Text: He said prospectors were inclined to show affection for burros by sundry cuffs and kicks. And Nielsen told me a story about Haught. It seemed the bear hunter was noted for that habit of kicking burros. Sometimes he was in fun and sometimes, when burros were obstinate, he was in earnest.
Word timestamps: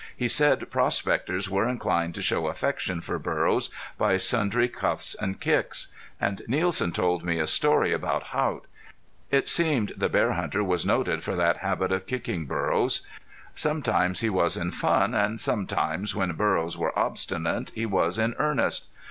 He 0.17 0.27
said 0.27 0.71
prospectors 0.71 1.47
were 1.47 1.67
inclined 1.69 2.15
to 2.15 2.23
show 2.23 2.47
affection 2.47 3.01
for 3.01 3.19
burros 3.19 3.69
by 3.99 4.17
sundry 4.17 4.67
cuffs 4.67 5.13
and 5.13 5.39
kicks. 5.39 5.89
And 6.19 6.41
Nielsen 6.47 6.91
told 6.91 7.23
me 7.23 7.37
a 7.37 7.45
story 7.45 7.93
about 7.93 8.23
Haught. 8.33 8.65
It 9.29 9.47
seemed 9.47 9.93
the 9.95 10.09
bear 10.09 10.33
hunter 10.33 10.63
was 10.63 10.87
noted 10.87 11.21
for 11.23 11.35
that 11.35 11.57
habit 11.57 11.91
of 11.91 12.07
kicking 12.07 12.47
burros. 12.47 13.03
Sometimes 13.53 14.21
he 14.21 14.29
was 14.31 14.57
in 14.57 14.71
fun 14.71 15.13
and 15.13 15.39
sometimes, 15.39 16.15
when 16.15 16.33
burros 16.33 16.75
were 16.75 16.97
obstinate, 16.97 17.69
he 17.75 17.85
was 17.85 18.17
in 18.17 18.33
earnest. 18.39 18.87